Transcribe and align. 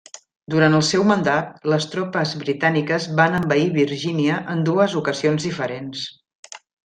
Durant 0.51 0.75
el 0.77 0.83
seu 0.85 1.03
mandat, 1.09 1.51
les 1.73 1.85
tropes 1.95 2.31
britàniques 2.45 3.05
van 3.21 3.37
envair 3.41 3.67
Virgínia 3.77 4.39
en 4.55 4.65
dues 4.71 4.97
ocasions 5.03 5.47
diferents. 5.51 6.09